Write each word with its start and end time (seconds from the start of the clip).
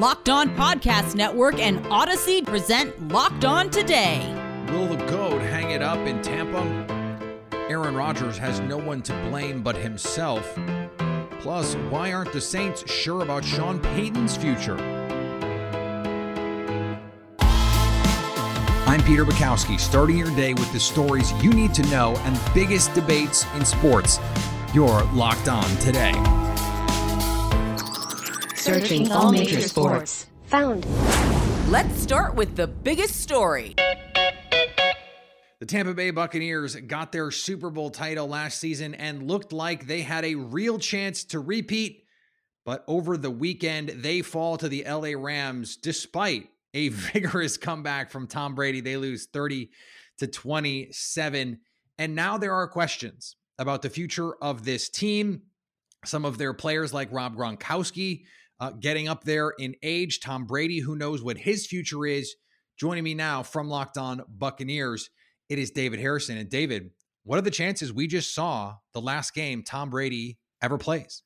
Locked 0.00 0.30
On 0.30 0.48
Podcast 0.56 1.14
Network 1.14 1.58
and 1.58 1.86
Odyssey 1.88 2.40
present 2.40 3.08
Locked 3.08 3.44
On 3.44 3.68
Today. 3.68 4.34
Will 4.70 4.86
the 4.86 4.96
GOAT 5.04 5.42
hang 5.42 5.72
it 5.72 5.82
up 5.82 5.98
in 6.08 6.22
Tampa? 6.22 6.64
Aaron 7.68 7.94
Rodgers 7.94 8.38
has 8.38 8.60
no 8.60 8.78
one 8.78 9.02
to 9.02 9.12
blame 9.28 9.62
but 9.62 9.76
himself. 9.76 10.58
Plus, 11.40 11.74
why 11.90 12.14
aren't 12.14 12.32
the 12.32 12.40
Saints 12.40 12.90
sure 12.90 13.22
about 13.22 13.44
Sean 13.44 13.78
Payton's 13.78 14.38
future? 14.38 14.78
I'm 18.86 19.02
Peter 19.02 19.26
Bukowski, 19.26 19.78
starting 19.78 20.16
your 20.16 20.34
day 20.34 20.54
with 20.54 20.72
the 20.72 20.80
stories 20.80 21.30
you 21.44 21.50
need 21.50 21.74
to 21.74 21.82
know 21.90 22.16
and 22.20 22.40
biggest 22.54 22.94
debates 22.94 23.44
in 23.54 23.66
sports. 23.66 24.18
You're 24.72 25.02
locked 25.12 25.48
on 25.48 25.68
today. 25.76 26.39
Searching 28.74 29.10
all 29.10 29.32
major 29.32 29.60
sports. 29.62 30.28
Found. 30.44 30.86
Let's 31.72 32.00
start 32.00 32.36
with 32.36 32.54
the 32.54 32.68
biggest 32.68 33.16
story. 33.20 33.74
The 35.58 35.66
Tampa 35.66 35.92
Bay 35.92 36.12
Buccaneers 36.12 36.76
got 36.76 37.10
their 37.10 37.32
Super 37.32 37.68
Bowl 37.68 37.90
title 37.90 38.28
last 38.28 38.60
season 38.60 38.94
and 38.94 39.26
looked 39.26 39.52
like 39.52 39.88
they 39.88 40.02
had 40.02 40.24
a 40.24 40.36
real 40.36 40.78
chance 40.78 41.24
to 41.24 41.40
repeat. 41.40 42.04
But 42.64 42.84
over 42.86 43.16
the 43.16 43.28
weekend, 43.30 43.88
they 43.88 44.22
fall 44.22 44.56
to 44.58 44.68
the 44.68 44.84
LA 44.88 45.20
Rams 45.20 45.76
despite 45.76 46.48
a 46.72 46.88
vigorous 46.90 47.56
comeback 47.56 48.12
from 48.12 48.28
Tom 48.28 48.54
Brady. 48.54 48.80
They 48.80 48.96
lose 48.96 49.26
30 49.26 49.68
to 50.18 50.28
27. 50.28 51.58
And 51.98 52.14
now 52.14 52.38
there 52.38 52.54
are 52.54 52.68
questions 52.68 53.34
about 53.58 53.82
the 53.82 53.90
future 53.90 54.36
of 54.36 54.64
this 54.64 54.88
team. 54.88 55.42
Some 56.04 56.24
of 56.24 56.38
their 56.38 56.54
players, 56.54 56.94
like 56.94 57.08
Rob 57.10 57.36
Gronkowski, 57.36 58.26
uh, 58.60 58.70
getting 58.70 59.08
up 59.08 59.24
there 59.24 59.50
in 59.58 59.74
age. 59.82 60.20
Tom 60.20 60.44
Brady, 60.44 60.78
who 60.78 60.94
knows 60.94 61.22
what 61.22 61.38
his 61.38 61.66
future 61.66 62.06
is. 62.06 62.34
Joining 62.78 63.04
me 63.04 63.14
now 63.14 63.42
from 63.42 63.68
Locked 63.68 63.98
On 63.98 64.22
Buccaneers, 64.28 65.10
it 65.48 65.58
is 65.58 65.70
David 65.70 66.00
Harrison. 66.00 66.38
And 66.38 66.48
David, 66.48 66.90
what 67.24 67.38
are 67.38 67.42
the 67.42 67.50
chances 67.50 67.92
we 67.92 68.06
just 68.06 68.34
saw 68.34 68.76
the 68.94 69.00
last 69.00 69.34
game 69.34 69.62
Tom 69.62 69.90
Brady 69.90 70.38
ever 70.62 70.78
plays? 70.78 71.22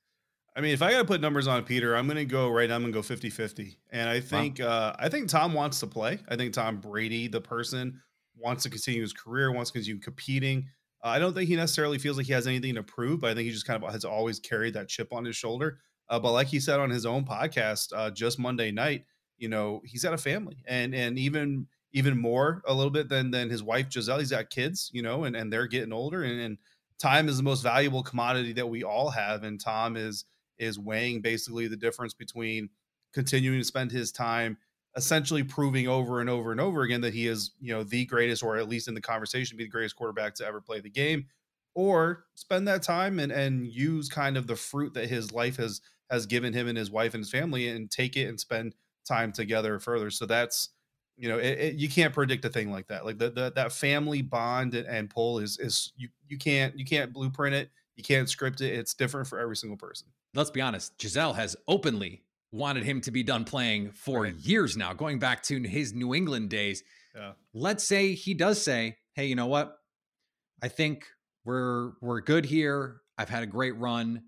I 0.56 0.60
mean, 0.60 0.72
if 0.72 0.82
I 0.82 0.92
got 0.92 0.98
to 0.98 1.04
put 1.04 1.20
numbers 1.20 1.48
on 1.48 1.64
Peter, 1.64 1.96
I'm 1.96 2.06
going 2.06 2.16
to 2.16 2.24
go 2.24 2.48
right 2.48 2.68
now. 2.68 2.76
I'm 2.76 2.82
going 2.82 2.92
to 2.92 2.96
go 2.96 3.02
50 3.02 3.30
50. 3.30 3.78
And 3.90 4.08
I 4.08 4.20
think, 4.20 4.58
wow. 4.60 4.66
uh, 4.66 4.96
I 4.98 5.08
think 5.08 5.28
Tom 5.28 5.52
wants 5.52 5.80
to 5.80 5.86
play. 5.86 6.18
I 6.28 6.36
think 6.36 6.54
Tom 6.54 6.78
Brady, 6.78 7.26
the 7.26 7.40
person, 7.40 8.00
wants 8.36 8.62
to 8.64 8.70
continue 8.70 9.00
his 9.00 9.12
career, 9.12 9.50
wants 9.52 9.70
to 9.70 9.78
continue 9.78 10.00
competing. 10.00 10.68
Uh, 11.04 11.08
I 11.08 11.18
don't 11.18 11.34
think 11.34 11.48
he 11.48 11.56
necessarily 11.56 11.98
feels 11.98 12.16
like 12.16 12.26
he 12.26 12.32
has 12.32 12.46
anything 12.46 12.76
to 12.76 12.82
prove, 12.82 13.20
but 13.20 13.30
I 13.30 13.34
think 13.34 13.46
he 13.46 13.52
just 13.52 13.66
kind 13.66 13.82
of 13.82 13.92
has 13.92 14.04
always 14.04 14.38
carried 14.38 14.74
that 14.74 14.88
chip 14.88 15.12
on 15.12 15.24
his 15.24 15.36
shoulder. 15.36 15.78
Uh, 16.08 16.18
but 16.18 16.32
like 16.32 16.48
he 16.48 16.60
said 16.60 16.80
on 16.80 16.90
his 16.90 17.06
own 17.06 17.24
podcast 17.24 17.92
uh, 17.94 18.10
just 18.10 18.38
Monday 18.38 18.70
night, 18.70 19.04
you 19.38 19.48
know, 19.48 19.80
he's 19.84 20.02
got 20.02 20.14
a 20.14 20.18
family, 20.18 20.58
and 20.66 20.94
and 20.94 21.18
even 21.18 21.66
even 21.92 22.18
more 22.18 22.62
a 22.66 22.74
little 22.74 22.90
bit 22.90 23.08
than 23.08 23.30
than 23.30 23.50
his 23.50 23.62
wife 23.62 23.88
Gisele. 23.88 24.18
He's 24.18 24.30
got 24.30 24.50
kids, 24.50 24.90
you 24.92 25.02
know, 25.02 25.24
and 25.24 25.34
and 25.36 25.52
they're 25.52 25.66
getting 25.66 25.92
older, 25.92 26.22
and, 26.24 26.40
and 26.40 26.58
time 26.98 27.28
is 27.28 27.36
the 27.36 27.42
most 27.42 27.62
valuable 27.62 28.02
commodity 28.02 28.52
that 28.54 28.68
we 28.68 28.84
all 28.84 29.10
have, 29.10 29.44
and 29.44 29.60
Tom 29.60 29.96
is 29.96 30.24
is 30.58 30.78
weighing 30.78 31.20
basically 31.20 31.66
the 31.66 31.76
difference 31.76 32.14
between 32.14 32.68
continuing 33.12 33.58
to 33.58 33.64
spend 33.64 33.90
his 33.90 34.12
time 34.12 34.56
essentially 34.96 35.42
proving 35.42 35.88
over 35.88 36.20
and 36.20 36.30
over 36.30 36.52
and 36.52 36.60
over 36.60 36.82
again 36.82 37.00
that 37.00 37.12
he 37.12 37.26
is, 37.26 37.50
you 37.60 37.74
know, 37.74 37.82
the 37.82 38.04
greatest, 38.06 38.42
or 38.42 38.56
at 38.56 38.68
least 38.68 38.86
in 38.86 38.94
the 38.94 39.00
conversation, 39.00 39.56
be 39.56 39.64
the 39.64 39.70
greatest 39.70 39.96
quarterback 39.96 40.34
to 40.34 40.46
ever 40.46 40.60
play 40.60 40.80
the 40.80 40.90
game, 40.90 41.26
or 41.74 42.26
spend 42.34 42.68
that 42.68 42.82
time 42.82 43.18
and 43.18 43.32
and 43.32 43.66
use 43.66 44.08
kind 44.08 44.36
of 44.36 44.46
the 44.46 44.56
fruit 44.56 44.94
that 44.94 45.08
his 45.08 45.32
life 45.32 45.56
has 45.56 45.80
has 46.10 46.26
given 46.26 46.52
him 46.52 46.68
and 46.68 46.78
his 46.78 46.90
wife 46.90 47.14
and 47.14 47.22
his 47.22 47.30
family 47.30 47.68
and 47.68 47.90
take 47.90 48.16
it 48.16 48.28
and 48.28 48.38
spend 48.38 48.74
time 49.06 49.32
together 49.32 49.78
further. 49.78 50.10
So 50.10 50.26
that's 50.26 50.70
you 51.16 51.28
know 51.28 51.38
it, 51.38 51.58
it, 51.58 51.74
you 51.74 51.88
can't 51.88 52.12
predict 52.12 52.44
a 52.44 52.48
thing 52.48 52.70
like 52.70 52.88
that. 52.88 53.04
Like 53.04 53.18
the, 53.18 53.30
the 53.30 53.52
that 53.54 53.72
family 53.72 54.22
bond 54.22 54.74
and, 54.74 54.86
and 54.86 55.10
pull 55.10 55.38
is 55.38 55.58
is 55.58 55.92
you 55.96 56.08
you 56.28 56.38
can't 56.38 56.76
you 56.78 56.84
can't 56.84 57.12
blueprint 57.12 57.54
it. 57.54 57.70
You 57.96 58.02
can't 58.02 58.28
script 58.28 58.60
it. 58.60 58.74
It's 58.74 58.94
different 58.94 59.28
for 59.28 59.38
every 59.38 59.56
single 59.56 59.76
person. 59.76 60.08
Let's 60.34 60.50
be 60.50 60.60
honest. 60.60 60.98
Gisele 60.98 61.34
has 61.34 61.56
openly 61.68 62.22
wanted 62.50 62.84
him 62.84 63.00
to 63.02 63.10
be 63.10 63.22
done 63.22 63.44
playing 63.44 63.92
for 63.92 64.22
right. 64.22 64.34
years 64.34 64.76
now, 64.76 64.92
going 64.92 65.18
back 65.18 65.42
to 65.44 65.60
his 65.62 65.92
New 65.92 66.14
England 66.14 66.50
days. 66.50 66.82
Yeah. 67.14 67.32
Let's 67.52 67.86
say 67.86 68.14
he 68.14 68.34
does 68.34 68.60
say, 68.60 68.96
"Hey, 69.14 69.26
you 69.26 69.36
know 69.36 69.46
what? 69.46 69.76
I 70.62 70.68
think 70.68 71.06
we're 71.44 71.92
we're 72.00 72.20
good 72.20 72.44
here. 72.44 73.00
I've 73.16 73.28
had 73.28 73.44
a 73.44 73.46
great 73.46 73.76
run 73.76 74.22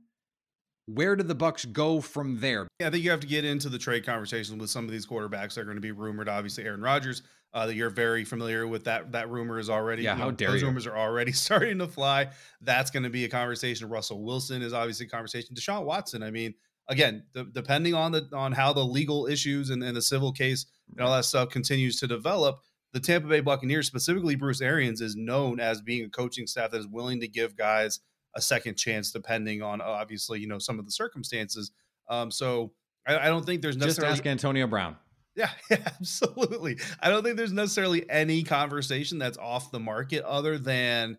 where 0.86 1.16
do 1.16 1.24
the 1.24 1.34
Bucks 1.34 1.64
go 1.64 2.00
from 2.00 2.40
there? 2.40 2.66
Yeah, 2.80 2.88
I 2.88 2.90
think 2.90 3.04
you 3.04 3.10
have 3.10 3.20
to 3.20 3.26
get 3.26 3.44
into 3.44 3.68
the 3.68 3.78
trade 3.78 4.06
conversation 4.06 4.58
with 4.58 4.70
some 4.70 4.84
of 4.84 4.90
these 4.90 5.06
quarterbacks 5.06 5.54
that 5.54 5.60
are 5.60 5.64
going 5.64 5.76
to 5.76 5.80
be 5.80 5.92
rumored. 5.92 6.28
Obviously, 6.28 6.64
Aaron 6.64 6.80
Rodgers. 6.80 7.22
Uh, 7.54 7.64
that 7.64 7.74
you're 7.74 7.88
very 7.88 8.22
familiar 8.22 8.66
with 8.66 8.84
that. 8.84 9.12
That 9.12 9.30
rumor 9.30 9.58
is 9.58 9.70
already. 9.70 10.02
Yeah, 10.02 10.14
how 10.14 10.26
know, 10.26 10.32
dare 10.32 10.50
those 10.50 10.60
you? 10.60 10.66
rumors 10.66 10.86
are 10.86 10.96
already 10.96 11.32
starting 11.32 11.78
to 11.78 11.88
fly. 11.88 12.28
That's 12.60 12.90
going 12.90 13.04
to 13.04 13.08
be 13.08 13.24
a 13.24 13.30
conversation. 13.30 13.88
Russell 13.88 14.22
Wilson 14.22 14.60
is 14.60 14.74
obviously 14.74 15.06
a 15.06 15.08
conversation. 15.08 15.54
Deshaun 15.54 15.84
Watson. 15.84 16.22
I 16.22 16.30
mean, 16.30 16.52
again, 16.88 17.24
the, 17.32 17.44
depending 17.44 17.94
on 17.94 18.12
the 18.12 18.28
on 18.34 18.52
how 18.52 18.74
the 18.74 18.84
legal 18.84 19.26
issues 19.26 19.70
and, 19.70 19.82
and 19.82 19.96
the 19.96 20.02
civil 20.02 20.32
case 20.32 20.66
and 20.90 21.00
all 21.00 21.14
that 21.14 21.24
stuff 21.24 21.48
continues 21.48 21.98
to 22.00 22.06
develop, 22.06 22.58
the 22.92 23.00
Tampa 23.00 23.28
Bay 23.28 23.40
Buccaneers, 23.40 23.86
specifically 23.86 24.36
Bruce 24.36 24.60
Arians, 24.60 25.00
is 25.00 25.16
known 25.16 25.58
as 25.58 25.80
being 25.80 26.04
a 26.04 26.10
coaching 26.10 26.46
staff 26.46 26.72
that 26.72 26.78
is 26.78 26.88
willing 26.88 27.20
to 27.20 27.28
give 27.28 27.56
guys 27.56 28.00
a 28.36 28.40
second 28.40 28.76
chance 28.76 29.10
depending 29.10 29.62
on 29.62 29.80
obviously 29.80 30.38
you 30.38 30.46
know 30.46 30.58
some 30.58 30.78
of 30.78 30.84
the 30.84 30.92
circumstances. 30.92 31.72
Um, 32.08 32.30
so 32.30 32.72
I, 33.06 33.18
I 33.18 33.26
don't 33.26 33.44
think 33.44 33.62
there's 33.62 33.76
necessarily 33.76 34.12
just 34.12 34.20
ask 34.20 34.26
Antonio 34.26 34.66
Brown. 34.66 34.96
Yeah, 35.34 35.50
yeah, 35.70 35.78
absolutely. 35.84 36.78
I 37.00 37.08
don't 37.08 37.22
think 37.24 37.36
there's 37.36 37.52
necessarily 37.52 38.08
any 38.08 38.42
conversation 38.42 39.18
that's 39.18 39.38
off 39.38 39.70
the 39.70 39.80
market 39.80 40.24
other 40.24 40.58
than 40.58 41.18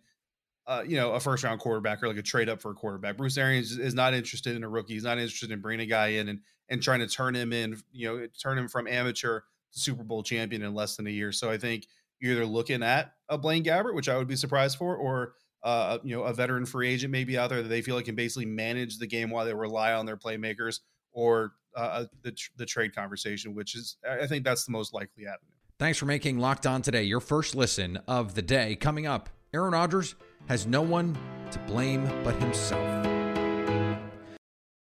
uh, 0.68 0.84
you 0.86 0.98
know, 0.98 1.14
a 1.14 1.20
first 1.20 1.44
round 1.44 1.60
quarterback 1.62 2.04
or 2.04 2.10
like 2.10 2.18
a 2.18 2.22
trade 2.22 2.50
up 2.50 2.62
for 2.62 2.72
a 2.72 2.74
quarterback. 2.74 3.16
Bruce 3.16 3.38
Arians 3.38 3.78
is 3.78 3.94
not 3.94 4.14
interested 4.14 4.56
in 4.56 4.64
a 4.64 4.70
rookie. 4.70 4.94
He's 4.94 5.04
not 5.06 5.18
interested 5.18 5.50
in 5.52 5.62
bringing 5.62 5.86
a 5.86 5.90
guy 5.90 6.08
in 6.08 6.28
and 6.28 6.40
and 6.70 6.84
trying 6.84 7.00
to 7.00 7.08
turn 7.08 7.34
him 7.34 7.54
in, 7.54 7.78
you 7.94 8.08
know, 8.08 8.28
turn 8.42 8.58
him 8.58 8.68
from 8.68 8.88
amateur 8.88 9.40
to 9.72 9.80
Super 9.80 10.04
Bowl 10.04 10.22
champion 10.22 10.62
in 10.64 10.74
less 10.74 10.98
than 10.98 11.08
a 11.08 11.10
year. 11.10 11.32
So 11.32 11.50
I 11.50 11.58
think 11.58 11.88
you're 12.20 12.34
either 12.34 12.46
looking 12.46 12.84
at 12.84 13.14
a 13.30 13.38
Blaine 13.38 13.64
Gabbert, 13.64 13.96
which 13.96 14.10
I 14.10 14.18
would 14.18 14.28
be 14.28 14.36
surprised 14.36 14.78
for, 14.78 14.98
or 14.98 15.36
uh, 15.68 15.98
you 16.02 16.16
know, 16.16 16.24
a 16.24 16.34
veteran 16.34 16.66
free 16.66 16.88
agent 16.88 17.12
maybe 17.12 17.38
out 17.38 17.50
there 17.50 17.62
that 17.62 17.68
they 17.68 17.82
feel 17.82 17.96
like 17.96 18.06
can 18.06 18.16
basically 18.16 18.46
manage 18.46 19.00
the 19.00 19.08
game 19.08 19.30
while 19.30 19.46
they 19.46 19.54
rely 19.54 19.92
on 19.92 20.06
their 20.06 20.16
playmakers, 20.16 20.80
or 21.12 21.52
uh, 21.76 21.80
uh 21.80 22.06
the 22.22 22.34
the 22.56 22.66
trade 22.66 22.96
conversation, 22.96 23.54
which 23.54 23.76
is 23.76 23.98
I 24.10 24.28
think 24.28 24.46
that's 24.46 24.66
the 24.66 24.72
most 24.72 24.94
likely 24.94 25.26
avenue. 25.26 25.52
Thanks 25.78 26.00
for 26.00 26.06
making 26.06 26.40
Locked 26.40 26.66
On 26.66 26.82
today 26.82 27.04
your 27.04 27.20
first 27.20 27.54
listen 27.54 28.00
of 28.08 28.34
the 28.34 28.42
day. 28.42 28.78
Coming 28.78 29.08
up, 29.08 29.30
Aaron 29.54 29.74
Rodgers 29.74 30.16
has 30.48 30.66
no 30.66 30.82
one 30.82 31.18
to 31.52 31.60
blame 31.60 32.06
but 32.24 32.36
himself. 32.36 33.06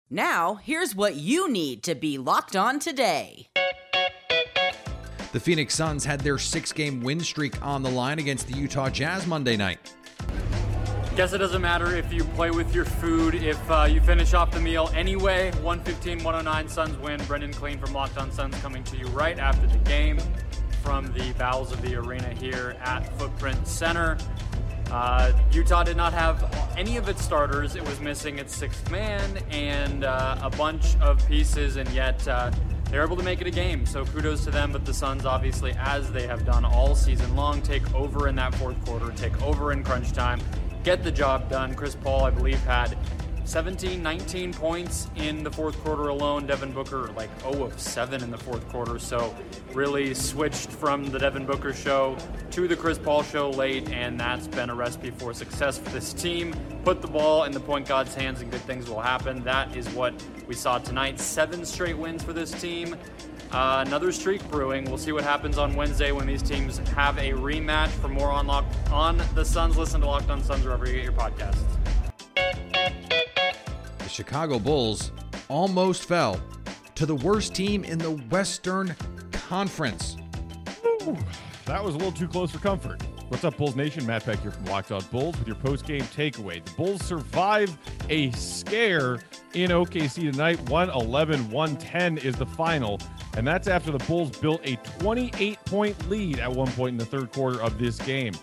Now, 0.08 0.54
here's 0.54 0.94
what 0.94 1.16
you 1.16 1.50
need 1.50 1.82
to 1.82 1.96
be 1.96 2.16
locked 2.16 2.54
on 2.54 2.78
today. 2.78 3.48
The 5.32 5.40
Phoenix 5.40 5.74
Suns 5.74 6.04
had 6.04 6.20
their 6.20 6.38
six 6.38 6.72
game 6.72 7.02
win 7.02 7.18
streak 7.18 7.60
on 7.60 7.82
the 7.82 7.90
line 7.90 8.20
against 8.20 8.46
the 8.46 8.54
Utah 8.54 8.88
Jazz 8.88 9.26
Monday 9.26 9.56
night. 9.56 9.92
Guess 11.16 11.32
it 11.32 11.38
doesn't 11.38 11.62
matter 11.62 11.96
if 11.96 12.12
you 12.12 12.24
play 12.24 12.50
with 12.50 12.74
your 12.74 12.84
food, 12.84 13.34
if 13.36 13.58
uh, 13.70 13.84
you 13.84 14.02
finish 14.02 14.34
off 14.34 14.50
the 14.50 14.60
meal 14.60 14.90
anyway. 14.94 15.50
115 15.62 16.22
109 16.22 16.68
Suns 16.68 16.94
win. 16.98 17.24
Brendan 17.24 17.54
Clean 17.54 17.78
from 17.78 17.94
Locked 17.94 18.18
On 18.18 18.30
Suns 18.30 18.54
coming 18.60 18.84
to 18.84 18.98
you 18.98 19.06
right 19.06 19.38
after 19.38 19.66
the 19.66 19.78
game 19.78 20.18
from 20.82 21.10
the 21.14 21.32
bowels 21.38 21.72
of 21.72 21.80
the 21.80 21.94
arena 21.94 22.34
here 22.34 22.76
at 22.82 23.00
Footprint 23.18 23.66
Center. 23.66 24.18
Uh, 24.90 25.32
Utah 25.52 25.82
did 25.84 25.96
not 25.96 26.12
have 26.12 26.54
any 26.76 26.98
of 26.98 27.08
its 27.08 27.24
starters. 27.24 27.76
It 27.76 27.88
was 27.88 27.98
missing 27.98 28.38
its 28.38 28.54
sixth 28.54 28.90
man 28.90 29.38
and 29.50 30.04
uh, 30.04 30.36
a 30.42 30.50
bunch 30.50 30.96
of 31.00 31.26
pieces, 31.26 31.76
and 31.76 31.88
yet 31.92 32.28
uh, 32.28 32.50
they're 32.90 33.02
able 33.02 33.16
to 33.16 33.22
make 33.22 33.40
it 33.40 33.46
a 33.46 33.50
game. 33.50 33.86
So 33.86 34.04
kudos 34.04 34.44
to 34.44 34.50
them. 34.50 34.70
But 34.70 34.84
the 34.84 34.92
Suns, 34.92 35.24
obviously, 35.24 35.74
as 35.78 36.12
they 36.12 36.26
have 36.26 36.44
done 36.44 36.66
all 36.66 36.94
season 36.94 37.34
long, 37.34 37.62
take 37.62 37.94
over 37.94 38.28
in 38.28 38.36
that 38.36 38.54
fourth 38.56 38.84
quarter, 38.84 39.10
take 39.12 39.42
over 39.42 39.72
in 39.72 39.82
crunch 39.82 40.12
time, 40.12 40.40
get 40.86 41.02
the 41.02 41.10
job 41.10 41.50
done. 41.50 41.74
Chris 41.74 41.96
Paul, 41.96 42.22
I 42.22 42.30
believe, 42.30 42.60
had 42.60 42.96
17, 43.42 44.00
19 44.00 44.54
points 44.54 45.08
in 45.16 45.42
the 45.42 45.50
fourth 45.50 45.76
quarter 45.82 46.10
alone. 46.10 46.46
Devin 46.46 46.70
Booker, 46.70 47.10
like 47.16 47.28
0 47.40 47.64
of 47.64 47.80
7 47.80 48.22
in 48.22 48.30
the 48.30 48.38
fourth 48.38 48.68
quarter. 48.68 48.96
So, 49.00 49.34
really 49.72 50.14
switched 50.14 50.70
from 50.70 51.06
the 51.06 51.18
Devin 51.18 51.44
Booker 51.44 51.74
show 51.74 52.16
to 52.52 52.68
the 52.68 52.76
Chris 52.76 52.98
Paul 52.98 53.24
show 53.24 53.50
late, 53.50 53.90
and 53.90 54.18
that's 54.20 54.46
been 54.46 54.70
a 54.70 54.76
recipe 54.76 55.10
for 55.10 55.34
success 55.34 55.76
for 55.76 55.90
this 55.90 56.12
team. 56.12 56.54
Put 56.84 57.02
the 57.02 57.08
ball 57.08 57.42
in 57.44 57.50
the 57.50 57.58
point 57.58 57.88
guard's 57.88 58.14
hands, 58.14 58.40
and 58.40 58.48
good 58.48 58.60
things 58.60 58.88
will 58.88 59.02
happen. 59.02 59.42
That 59.42 59.76
is 59.76 59.88
what 59.88 60.14
we 60.46 60.54
saw 60.54 60.78
tonight. 60.78 61.18
Seven 61.18 61.64
straight 61.64 61.98
wins 61.98 62.22
for 62.22 62.32
this 62.32 62.52
team. 62.52 62.94
Uh, 63.52 63.84
another 63.86 64.12
streak 64.12 64.46
brewing. 64.50 64.84
We'll 64.84 64.98
see 64.98 65.12
what 65.12 65.24
happens 65.24 65.56
on 65.56 65.74
Wednesday 65.74 66.12
when 66.12 66.26
these 66.26 66.42
teams 66.42 66.78
have 66.90 67.16
a 67.18 67.30
rematch. 67.30 67.88
For 67.88 68.08
more 68.08 68.30
on 68.30 68.46
Lock 68.46 68.64
on 68.90 69.22
the 69.34 69.44
Suns, 69.44 69.76
listen 69.76 70.00
to 70.00 70.06
Locked 70.06 70.30
On 70.30 70.42
Suns 70.42 70.64
wherever 70.64 70.86
you 70.86 70.94
get 70.94 71.04
your 71.04 71.12
podcasts. 71.12 71.64
The 72.34 74.08
Chicago 74.08 74.58
Bulls 74.58 75.12
almost 75.48 76.04
fell 76.04 76.40
to 76.96 77.06
the 77.06 77.14
worst 77.14 77.54
team 77.54 77.84
in 77.84 77.98
the 77.98 78.12
Western 78.30 78.94
Conference. 79.32 80.16
Ooh, 80.84 81.16
that 81.66 81.82
was 81.82 81.94
a 81.94 81.98
little 81.98 82.12
too 82.12 82.28
close 82.28 82.50
for 82.50 82.58
comfort. 82.58 83.02
What's 83.28 83.44
up, 83.44 83.56
Bulls 83.56 83.74
Nation? 83.74 84.06
Matt 84.06 84.24
Peck 84.24 84.40
here 84.40 84.52
from 84.52 84.64
Locked 84.66 84.92
On 84.92 85.02
Bulls 85.10 85.36
with 85.38 85.48
your 85.48 85.56
post-game 85.56 86.02
takeaway. 86.02 86.64
The 86.64 86.70
Bulls 86.72 87.04
survive 87.04 87.76
a 88.08 88.30
scare 88.32 89.20
in 89.56 89.70
OKC 89.70 90.30
tonight. 90.30 90.58
111-110 90.66 92.22
is 92.22 92.36
the 92.36 92.44
final, 92.44 93.00
and 93.36 93.46
that's 93.46 93.68
after 93.68 93.90
the 93.90 93.98
Bulls 94.04 94.30
built 94.38 94.60
a 94.64 94.76
28-point 94.98 96.08
lead 96.10 96.38
at 96.38 96.52
one 96.52 96.70
point 96.72 96.92
in 96.92 96.98
the 96.98 97.06
third 97.06 97.32
quarter 97.32 97.62
of 97.62 97.78
this 97.78 97.98
game. 97.98 98.34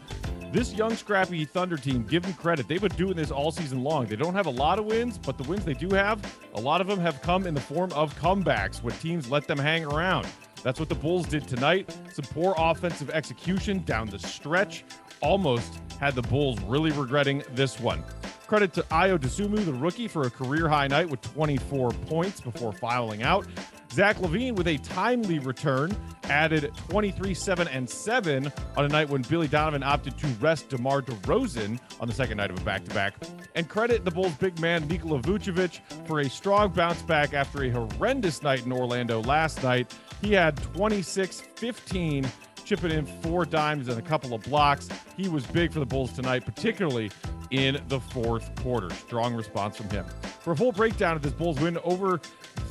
This 0.51 0.73
young, 0.73 0.95
scrappy 0.95 1.45
Thunder 1.45 1.77
team, 1.77 2.03
give 2.03 2.23
them 2.23 2.33
credit. 2.33 2.67
They've 2.67 2.81
been 2.81 2.95
doing 2.95 3.15
this 3.15 3.31
all 3.31 3.51
season 3.51 3.83
long. 3.83 4.07
They 4.07 4.15
don't 4.15 4.33
have 4.33 4.47
a 4.47 4.51
lot 4.51 4.79
of 4.79 4.85
wins, 4.85 5.19
but 5.19 5.37
the 5.37 5.43
wins 5.43 5.63
they 5.65 5.73
do 5.73 5.89
have, 5.89 6.19
a 6.55 6.59
lot 6.59 6.81
of 6.81 6.87
them 6.87 6.99
have 6.99 7.21
come 7.21 7.45
in 7.45 7.53
the 7.53 7.61
form 7.61 7.91
of 7.93 8.15
comebacks 8.19 8.81
when 8.81 8.95
teams 8.95 9.29
let 9.29 9.47
them 9.47 9.59
hang 9.59 9.85
around. 9.85 10.27
That's 10.63 10.79
what 10.79 10.89
the 10.89 10.95
Bulls 10.95 11.27
did 11.27 11.47
tonight. 11.47 11.95
Some 12.11 12.25
poor 12.33 12.55
offensive 12.57 13.11
execution 13.11 13.83
down 13.83 14.09
the 14.09 14.19
stretch 14.19 14.83
almost 15.21 15.79
had 15.99 16.15
the 16.15 16.21
Bulls 16.23 16.59
really 16.61 16.91
regretting 16.91 17.43
this 17.53 17.79
one. 17.79 18.03
Credit 18.47 18.73
to 18.73 18.81
Ayo 18.83 19.17
Dosunmu, 19.17 19.65
the 19.65 19.73
rookie, 19.73 20.07
for 20.07 20.23
a 20.23 20.29
career 20.29 20.67
high 20.67 20.87
night 20.87 21.09
with 21.09 21.21
24 21.21 21.91
points 21.91 22.41
before 22.41 22.73
filing 22.73 23.23
out. 23.23 23.47
Zach 23.91 24.17
LaVine, 24.17 24.55
with 24.55 24.67
a 24.67 24.77
timely 24.79 25.39
return 25.39 25.95
added 26.25 26.71
23, 26.89 27.33
7, 27.33 27.67
and 27.67 27.89
7 27.89 28.51
on 28.75 28.85
a 28.85 28.87
night 28.87 29.07
when 29.07 29.21
Billy 29.23 29.47
Donovan 29.47 29.83
opted 29.83 30.17
to 30.17 30.27
rest 30.39 30.69
DeMar 30.69 31.01
DeRozan 31.03 31.79
on 31.99 32.07
the 32.07 32.13
second 32.13 32.37
night 32.37 32.49
of 32.49 32.57
a 32.59 32.61
back 32.61 32.83
to 32.85 32.93
back. 32.93 33.15
And 33.55 33.69
credit 33.69 34.03
the 34.03 34.11
Bulls' 34.11 34.33
big 34.35 34.59
man 34.59 34.87
Nikola 34.87 35.21
Vucevic 35.21 35.79
for 36.07 36.21
a 36.21 36.29
strong 36.29 36.71
bounce 36.71 37.01
back 37.03 37.33
after 37.33 37.63
a 37.63 37.69
horrendous 37.69 38.41
night 38.41 38.65
in 38.65 38.71
Orlando 38.71 39.21
last 39.21 39.63
night. 39.63 39.93
He 40.21 40.33
had 40.33 40.57
26, 40.73 41.41
15 41.55 42.25
chipping 42.65 42.91
in 42.91 43.05
four 43.21 43.45
dimes 43.45 43.87
and 43.89 43.99
a 43.99 44.01
couple 44.01 44.33
of 44.33 44.41
blocks. 44.43 44.87
He 45.17 45.27
was 45.27 45.45
big 45.47 45.71
for 45.71 45.79
the 45.79 45.85
Bulls 45.85 46.13
tonight, 46.13 46.45
particularly 46.45 47.11
in 47.53 47.79
the 47.87 47.99
fourth 47.99 48.53
quarter. 48.61 48.89
Strong 48.95 49.35
response 49.35 49.77
from 49.77 49.89
him. 49.89 50.05
For 50.41 50.51
a 50.51 50.57
full 50.57 50.71
breakdown 50.71 51.15
of 51.15 51.21
this 51.21 51.31
Bulls 51.31 51.59
win 51.59 51.77
over 51.83 52.19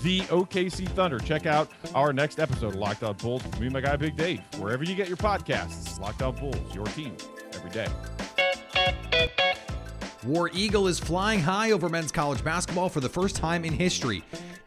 the 0.02 0.20
OKC 0.22 0.88
Thunder, 0.88 1.20
check 1.20 1.46
out 1.46 1.70
our 1.94 2.12
next 2.12 2.40
episode 2.40 2.74
of 2.74 2.74
Locked 2.74 3.04
On 3.04 3.14
Bulls 3.14 3.44
with 3.44 3.58
me 3.60 3.66
and 3.66 3.72
my 3.72 3.80
guy 3.80 3.96
Big 3.96 4.16
Dave. 4.16 4.40
Wherever 4.58 4.82
you 4.84 4.94
get 4.94 5.08
your 5.08 5.16
podcasts, 5.16 5.98
Locked 6.00 6.22
On 6.22 6.34
Bulls, 6.34 6.74
your 6.74 6.86
team 6.86 7.16
every 7.54 7.70
day. 7.70 7.86
War 10.24 10.50
Eagle 10.52 10.88
is 10.88 10.98
flying 10.98 11.40
high 11.40 11.72
over 11.72 11.88
men's 11.88 12.12
college 12.12 12.44
basketball 12.44 12.88
for 12.88 13.00
the 13.00 13.08
first 13.08 13.36
time 13.36 13.64
in 13.64 13.72
history. 13.72 14.24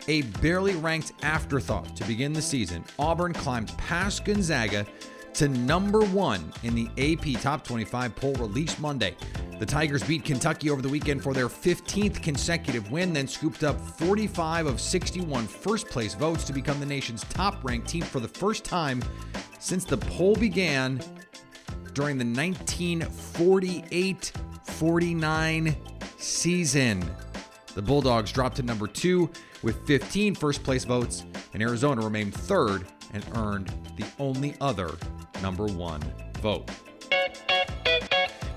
A 0.07 0.21
barely 0.23 0.75
ranked 0.75 1.13
afterthought 1.23 1.95
to 1.95 2.03
begin 2.05 2.31
the 2.31 2.41
season, 2.41 2.83
Auburn 2.99 3.33
climbed 3.33 3.75
past 3.77 4.23
Gonzaga 4.23 4.85
to 5.35 5.47
number 5.49 5.99
one 6.05 6.53
in 6.63 6.73
the 6.75 6.87
AP 6.97 7.41
Top 7.41 7.65
25 7.65 8.15
poll 8.15 8.33
released 8.35 8.79
Monday. 8.79 9.17
The 9.59 9.65
Tigers 9.65 10.01
beat 10.01 10.23
Kentucky 10.23 10.69
over 10.69 10.81
the 10.81 10.87
weekend 10.87 11.21
for 11.21 11.33
their 11.33 11.49
15th 11.49 12.23
consecutive 12.23 12.89
win, 12.89 13.11
then 13.11 13.27
scooped 13.27 13.65
up 13.65 13.77
45 13.79 14.65
of 14.65 14.79
61 14.79 15.45
first 15.47 15.87
place 15.87 16.13
votes 16.13 16.45
to 16.45 16.53
become 16.53 16.79
the 16.79 16.85
nation's 16.85 17.25
top 17.25 17.61
ranked 17.65 17.89
team 17.89 18.03
for 18.03 18.21
the 18.21 18.29
first 18.29 18.63
time 18.63 19.03
since 19.59 19.83
the 19.83 19.97
poll 19.97 20.35
began 20.35 21.01
during 21.93 22.17
the 22.17 22.25
1948 22.25 24.31
49 24.63 25.75
season. 26.17 27.03
The 27.73 27.81
Bulldogs 27.81 28.31
dropped 28.31 28.55
to 28.57 28.63
number 28.63 28.87
two 28.87 29.29
with 29.63 29.85
15 29.85 30.35
first 30.35 30.63
place 30.63 30.85
votes, 30.85 31.25
and 31.53 31.61
Arizona 31.61 32.01
remained 32.01 32.33
third 32.33 32.85
and 33.13 33.25
earned 33.35 33.73
the 33.97 34.05
only 34.19 34.55
other 34.61 34.91
number 35.41 35.65
one 35.65 36.01
vote. 36.41 36.69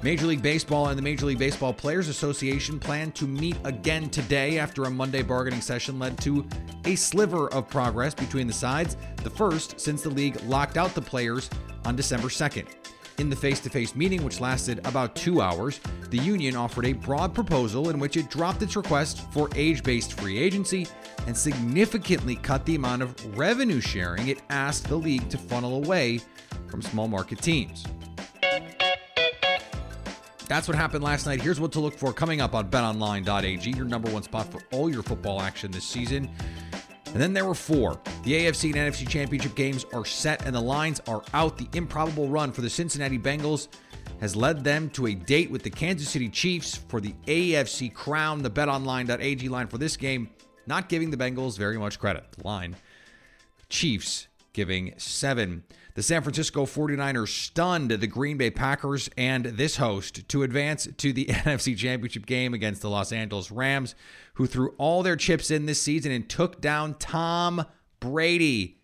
Major 0.00 0.26
League 0.26 0.42
Baseball 0.42 0.88
and 0.88 0.98
the 0.98 1.02
Major 1.02 1.26
League 1.26 1.40
Baseball 1.40 1.72
Players 1.72 2.08
Association 2.08 2.78
plan 2.78 3.10
to 3.12 3.26
meet 3.26 3.56
again 3.64 4.08
today 4.10 4.58
after 4.58 4.84
a 4.84 4.90
Monday 4.90 5.22
bargaining 5.22 5.60
session 5.60 5.98
led 5.98 6.16
to 6.18 6.46
a 6.84 6.94
sliver 6.94 7.48
of 7.52 7.68
progress 7.68 8.14
between 8.14 8.46
the 8.46 8.52
sides, 8.52 8.96
the 9.24 9.30
first 9.30 9.80
since 9.80 10.02
the 10.02 10.10
league 10.10 10.40
locked 10.42 10.76
out 10.76 10.94
the 10.94 11.02
players 11.02 11.50
on 11.84 11.96
December 11.96 12.28
2nd. 12.28 12.66
In 13.18 13.28
the 13.28 13.34
face 13.34 13.58
to 13.60 13.70
face 13.70 13.96
meeting, 13.96 14.22
which 14.22 14.40
lasted 14.40 14.78
about 14.86 15.16
two 15.16 15.40
hours, 15.40 15.80
the 16.10 16.18
union 16.18 16.54
offered 16.54 16.86
a 16.86 16.92
broad 16.92 17.34
proposal 17.34 17.90
in 17.90 17.98
which 17.98 18.16
it 18.16 18.30
dropped 18.30 18.62
its 18.62 18.76
request 18.76 19.28
for 19.32 19.50
age 19.56 19.82
based 19.82 20.12
free 20.20 20.38
agency 20.38 20.86
and 21.26 21.36
significantly 21.36 22.36
cut 22.36 22.64
the 22.64 22.76
amount 22.76 23.02
of 23.02 23.36
revenue 23.36 23.80
sharing 23.80 24.28
it 24.28 24.42
asked 24.50 24.86
the 24.88 24.94
league 24.94 25.28
to 25.28 25.36
funnel 25.36 25.84
away 25.84 26.20
from 26.68 26.82
small 26.82 27.08
market 27.08 27.40
teams. 27.40 27.84
That's 30.48 30.66
what 30.66 30.76
happened 30.76 31.04
last 31.04 31.26
night. 31.26 31.42
Here's 31.42 31.60
what 31.60 31.72
to 31.72 31.80
look 31.80 31.94
for 31.94 32.12
coming 32.12 32.40
up 32.40 32.54
on 32.54 32.70
betonline.ag, 32.70 33.70
your 33.70 33.84
number 33.84 34.10
one 34.10 34.22
spot 34.22 34.50
for 34.50 34.62
all 34.72 34.90
your 34.90 35.02
football 35.02 35.42
action 35.42 35.70
this 35.70 35.84
season. 35.84 36.30
And 37.12 37.16
then 37.16 37.32
there 37.34 37.44
were 37.44 37.54
four. 37.54 38.00
The 38.22 38.32
AFC 38.32 38.74
and 38.74 38.92
NFC 38.92 39.06
championship 39.08 39.54
games 39.54 39.84
are 39.92 40.04
set 40.04 40.46
and 40.46 40.54
the 40.54 40.60
lines 40.60 41.00
are 41.06 41.22
out. 41.34 41.58
The 41.58 41.68
improbable 41.74 42.28
run 42.28 42.52
for 42.52 42.62
the 42.62 42.70
Cincinnati 42.70 43.18
Bengals 43.18 43.68
has 44.20 44.34
led 44.34 44.64
them 44.64 44.88
to 44.90 45.06
a 45.06 45.14
date 45.14 45.50
with 45.50 45.62
the 45.62 45.70
Kansas 45.70 46.08
City 46.08 46.28
Chiefs 46.28 46.76
for 46.76 47.00
the 47.00 47.14
AFC 47.26 47.92
crown. 47.92 48.42
The 48.42 48.50
betonline.ag 48.50 49.48
line 49.48 49.68
for 49.68 49.78
this 49.78 49.96
game, 49.96 50.30
not 50.66 50.88
giving 50.88 51.10
the 51.10 51.16
Bengals 51.16 51.58
very 51.58 51.78
much 51.78 51.98
credit. 51.98 52.24
The 52.32 52.46
line, 52.46 52.76
Chiefs 53.68 54.27
giving 54.58 54.92
seven. 54.96 55.62
The 55.94 56.02
San 56.02 56.20
Francisco 56.20 56.66
49ers 56.66 57.28
stunned 57.28 57.92
the 57.92 58.06
Green 58.08 58.36
Bay 58.38 58.50
Packers 58.50 59.08
and 59.16 59.44
this 59.44 59.76
host 59.76 60.28
to 60.30 60.42
advance 60.42 60.88
to 60.96 61.12
the 61.12 61.26
NFC 61.26 61.76
Championship 61.76 62.26
game 62.26 62.54
against 62.54 62.82
the 62.82 62.90
Los 62.90 63.12
Angeles 63.12 63.52
Rams, 63.52 63.94
who 64.34 64.48
threw 64.48 64.74
all 64.76 65.04
their 65.04 65.14
chips 65.14 65.52
in 65.52 65.66
this 65.66 65.80
season 65.80 66.10
and 66.10 66.28
took 66.28 66.60
down 66.60 66.94
Tom 66.94 67.66
Brady. 68.00 68.80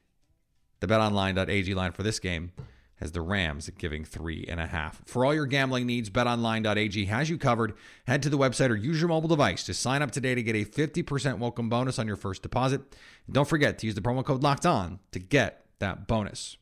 The 0.79 0.87
betonline.ag 0.87 1.75
line 1.75 1.91
for 1.91 2.05
this 2.05 2.21
game 2.21 2.53
has 3.01 3.11
the 3.11 3.21
Rams 3.21 3.69
giving 3.77 4.05
three 4.05 4.45
and 4.49 4.61
a 4.61 4.69
half. 4.69 5.03
For 5.07 5.25
all 5.25 5.35
your 5.35 5.47
gambling 5.47 5.87
needs, 5.87 6.09
betonline.ag 6.09 7.05
has 7.07 7.29
you 7.29 7.37
covered. 7.37 7.75
Head 8.07 8.23
to 8.23 8.31
the 8.31 8.39
website 8.39 8.71
or 8.71 8.77
use 8.77 9.01
your 9.01 9.09
mobile 9.09 9.29
device 9.29 9.65
to 9.65 9.75
sign 9.75 10.03
up 10.03 10.13
today 10.13 10.37
to 10.37 10.43
get 10.45 10.55
a 10.55 10.65
50% 10.65 11.39
welcome 11.39 11.69
bonus 11.69 11.99
on 11.99 12.07
your 12.07 12.15
first 12.15 12.43
deposit. 12.43 12.81
And 13.27 13.35
don't 13.35 13.49
forget 13.49 13.81
to 13.81 13.87
use 13.87 13.97
the 13.97 14.03
promo 14.03 14.25
code 14.25 14.45
locked 14.45 14.67
on 14.67 15.01
to 15.11 15.19
get 15.19 15.64
that 15.79 16.07
bonus. 16.07 16.57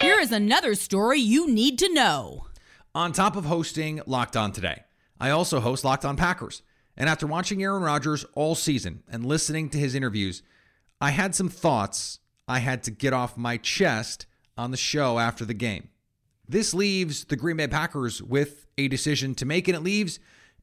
Here 0.00 0.20
is 0.20 0.32
another 0.32 0.74
story 0.74 1.18
you 1.18 1.48
need 1.48 1.78
to 1.78 1.92
know. 1.92 2.46
On 2.94 3.12
top 3.12 3.36
of 3.36 3.46
hosting 3.46 4.00
Locked 4.06 4.36
On 4.36 4.52
Today, 4.52 4.84
I 5.18 5.30
also 5.30 5.60
host 5.60 5.84
Locked 5.84 6.04
On 6.04 6.16
Packers. 6.16 6.62
And 6.96 7.08
after 7.08 7.26
watching 7.26 7.62
Aaron 7.62 7.82
Rodgers 7.82 8.24
all 8.34 8.54
season 8.54 9.02
and 9.10 9.26
listening 9.26 9.68
to 9.70 9.78
his 9.78 9.94
interviews, 9.94 10.42
I 11.00 11.10
had 11.10 11.34
some 11.34 11.48
thoughts 11.48 12.20
I 12.46 12.60
had 12.60 12.82
to 12.84 12.90
get 12.90 13.12
off 13.12 13.36
my 13.36 13.56
chest 13.56 14.26
on 14.56 14.70
the 14.70 14.76
show 14.76 15.18
after 15.18 15.44
the 15.44 15.54
game. 15.54 15.88
This 16.48 16.74
leaves 16.74 17.24
the 17.24 17.36
Green 17.36 17.56
Bay 17.56 17.66
Packers 17.66 18.22
with 18.22 18.66
a 18.76 18.88
decision 18.88 19.34
to 19.36 19.46
make, 19.46 19.66
and 19.66 19.76
it 19.76 19.80
leaves 19.80 20.20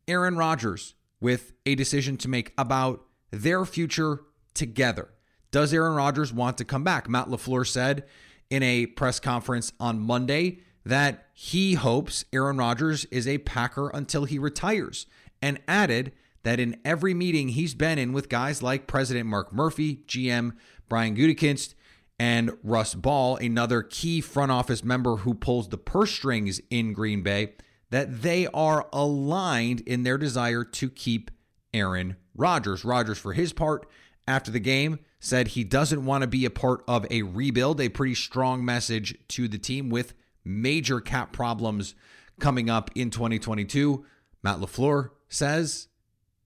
Aaron 0.08 0.38
Rodgers 0.38 0.94
with 1.20 1.54
a 1.66 1.76
decision 1.76 2.18
to 2.18 2.30
make 2.30 2.54
about 2.58 3.04
their 3.32 3.66
future 3.66 4.22
together. 4.54 5.10
Does 5.52 5.74
Aaron 5.74 5.96
Rodgers 5.96 6.32
want 6.32 6.58
to 6.58 6.66
come 6.66 6.84
back? 6.84 7.10
Matt 7.10 7.28
LaFleur 7.28 7.68
said 7.68 8.06
in 8.50 8.64
a 8.64 8.86
press 8.86 9.20
conference 9.20 9.74
on 9.80 10.00
Monday 10.00 10.60
that 10.86 11.28
he 11.34 11.74
hopes 11.74 12.26
Aaron 12.32 12.58
Rodgers 12.58 13.06
is 13.06 13.28
a 13.28 13.38
Packer 13.40 13.90
until 13.90 14.24
he 14.24 14.40
retires 14.40 15.06
and 15.42 15.60
added 15.68 16.14
that 16.44 16.60
in 16.60 16.80
every 16.86 17.14
meeting 17.14 17.50
he's 17.50 17.76
been 17.76 18.00
in 18.00 18.14
with 18.14 18.30
guys 18.30 18.64
like 18.64 18.88
President 18.88 19.28
Mark 19.28 19.54
Murphy, 19.54 19.98
GM 20.08 20.54
Brian 20.90 21.16
Gutekunst, 21.16 21.76
and 22.18 22.52
Russ 22.64 22.96
Ball, 22.96 23.36
another 23.38 23.84
key 23.84 24.22
front 24.22 24.52
office 24.52 24.84
member 24.84 25.18
who 25.18 25.34
pulls 25.34 25.70
the 25.70 25.78
purse 25.78 26.12
strings 26.12 26.62
in 26.70 26.94
Green 26.94 27.24
Bay, 27.24 27.54
that 27.90 28.22
they 28.22 28.48
are 28.48 28.88
aligned 28.94 29.82
in 29.82 30.04
their 30.04 30.18
desire 30.18 30.64
to 30.64 30.90
keep 30.90 31.30
Aaron 31.74 32.16
Rodgers. 32.36 32.86
Rodgers, 32.86 33.18
for 33.18 33.34
his 33.34 33.54
part, 33.54 33.88
after 34.28 34.52
the 34.52 34.60
game, 34.60 35.00
said 35.22 35.50
he 35.50 35.64
doesn't 35.64 36.04
want 36.04 36.24
to 36.24 36.28
be 36.28 36.44
a 36.46 36.50
part 36.50 36.84
of 36.88 37.06
a 37.12 37.22
rebuild, 37.22 37.80
a 37.80 37.88
pretty 37.88 38.16
strong 38.16 38.66
message 38.66 39.16
to 39.30 39.48
the 39.48 39.60
team 39.60 39.90
with 39.90 40.16
major 40.44 41.00
cap 41.00 41.32
problems 41.32 41.94
coming 42.40 42.72
up 42.72 42.90
in 42.96 43.12
2022. 43.12 44.04
Matt 44.44 44.58
LaFleur 44.58 45.12
says 45.30 45.88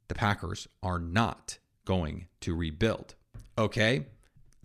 the 0.09 0.13
Packers 0.13 0.67
are 0.83 0.99
not 0.99 1.57
going 1.85 2.27
to 2.41 2.53
rebuild. 2.53 3.15
Okay, 3.57 4.07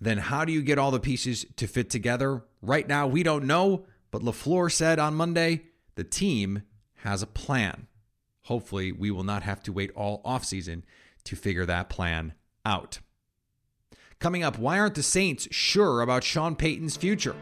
then 0.00 0.18
how 0.18 0.44
do 0.44 0.52
you 0.52 0.62
get 0.62 0.78
all 0.78 0.90
the 0.90 0.98
pieces 0.98 1.46
to 1.56 1.68
fit 1.68 1.88
together? 1.88 2.42
Right 2.60 2.88
now, 2.88 3.06
we 3.06 3.22
don't 3.22 3.44
know, 3.44 3.86
but 4.10 4.22
LaFleur 4.22 4.72
said 4.72 4.98
on 4.98 5.14
Monday 5.14 5.66
the 5.94 6.04
team 6.04 6.64
has 6.96 7.22
a 7.22 7.28
plan. 7.28 7.86
Hopefully, 8.46 8.90
we 8.90 9.12
will 9.12 9.22
not 9.22 9.44
have 9.44 9.62
to 9.62 9.72
wait 9.72 9.92
all 9.94 10.20
offseason 10.24 10.82
to 11.22 11.36
figure 11.36 11.66
that 11.66 11.88
plan 11.88 12.34
out. 12.66 12.98
Coming 14.20 14.42
up, 14.42 14.58
why 14.58 14.78
aren't 14.78 14.96
the 14.96 15.02
Saints 15.02 15.48
sure 15.50 16.02
about 16.02 16.22
Sean 16.22 16.54
Payton's 16.54 16.94
future? 16.94 17.34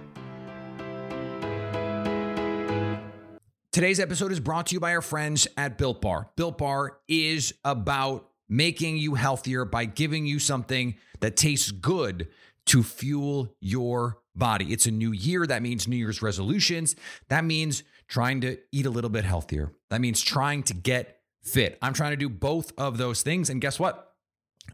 Today's 3.73 3.99
episode 3.99 4.31
is 4.31 4.39
brought 4.39 4.69
to 4.69 4.75
you 4.75 4.81
by 4.81 4.95
our 4.95 5.03
friends 5.03 5.49
at 5.57 5.77
Built 5.77 6.01
Bar. 6.01 6.31
Built 6.37 6.57
Bar 6.57 6.99
is 7.09 7.53
about 7.65 8.29
making 8.49 8.97
you 8.97 9.15
healthier 9.15 9.65
by 9.65 9.87
giving 9.87 10.25
you 10.25 10.39
something 10.39 10.95
that 11.19 11.37
tastes 11.37 11.73
good 11.73 12.29
to 12.67 12.85
fuel 12.85 13.57
your 13.61 14.19
body. 14.37 14.73
It's 14.73 14.87
a 14.87 14.93
new 14.93 15.11
year. 15.11 15.49
That 15.49 15.63
means 15.63 15.89
New 15.89 15.97
Year's 15.97 16.23
resolutions. 16.23 16.95
That 17.29 17.45
means 17.45 17.83
trying 18.07 18.41
to 18.43 18.57
eat 18.71 18.87
a 18.87 18.91
little 18.91 19.11
bit 19.11 19.25
healthier. 19.25 19.73
That 19.91 20.01
means 20.01 20.23
trying 20.23 20.63
to 20.65 20.75
get 20.75 21.23
fit. 21.43 21.77
I'm 21.83 21.93
trying 21.93 22.13
to 22.13 22.17
do 22.17 22.29
both 22.29 22.73
of 22.79 22.99
those 22.99 23.23
things. 23.23 23.51
And 23.51 23.61
guess 23.61 23.81
what? 23.81 24.15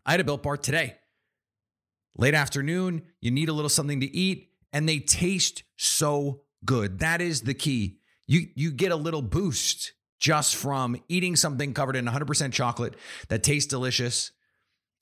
I 0.04 0.11
had 0.11 0.20
a 0.20 0.25
Built 0.25 0.42
Bar 0.42 0.58
today. 0.58 0.96
Late 2.16 2.35
afternoon, 2.35 3.02
you 3.21 3.30
need 3.30 3.49
a 3.49 3.52
little 3.52 3.68
something 3.68 4.00
to 4.00 4.16
eat, 4.16 4.50
and 4.73 4.88
they 4.88 5.00
taste 5.00 5.64
so 5.76 6.42
good. 6.64 7.00
That 7.00 7.21
is 7.21 7.42
the 7.42 7.54
key 7.54 7.99
you 8.26 8.49
you 8.54 8.71
get 8.71 8.92
a 8.92 8.97
little 8.97 9.23
boost 9.23 9.92
just 10.18 10.56
from 10.56 10.97
eating 11.09 11.37
something 11.37 11.75
covered 11.75 11.97
in 11.97 12.06
100% 12.06 12.52
chocolate 12.52 12.94
that 13.28 13.42
tastes 13.42 13.68
delicious. 13.68 14.33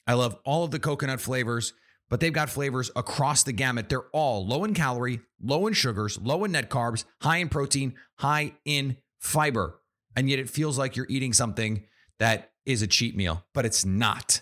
I 0.06 0.14
love 0.14 0.36
all 0.44 0.64
of 0.64 0.72
the 0.72 0.80
coconut 0.80 1.20
flavors, 1.20 1.74
but 2.10 2.18
they've 2.18 2.32
got 2.32 2.50
flavors 2.50 2.90
across 2.96 3.44
the 3.44 3.52
gamut. 3.52 3.88
They're 3.88 4.08
all 4.12 4.44
low 4.44 4.64
in 4.64 4.74
calorie, 4.74 5.20
low 5.40 5.66
in 5.68 5.74
sugars, 5.74 6.18
low 6.20 6.44
in 6.44 6.52
net 6.52 6.70
carbs, 6.70 7.04
high 7.20 7.36
in 7.36 7.48
protein, 7.48 7.94
high 8.18 8.54
in 8.64 8.96
fiber. 9.20 9.78
And 10.16 10.28
yet 10.28 10.40
it 10.40 10.50
feels 10.50 10.76
like 10.76 10.96
you're 10.96 11.06
eating 11.08 11.32
something 11.32 11.84
that 12.18 12.50
is 12.66 12.82
a 12.82 12.86
cheat 12.88 13.16
meal, 13.16 13.44
but 13.54 13.64
it's 13.64 13.84
not. 13.84 14.40